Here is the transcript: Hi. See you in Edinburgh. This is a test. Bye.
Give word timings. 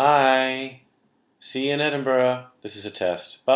Hi. 0.00 0.82
See 1.40 1.66
you 1.66 1.74
in 1.74 1.80
Edinburgh. 1.80 2.46
This 2.62 2.76
is 2.76 2.84
a 2.84 2.90
test. 2.90 3.38
Bye. 3.38 3.46